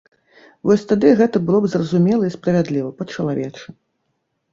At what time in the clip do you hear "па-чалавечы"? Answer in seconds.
3.03-3.67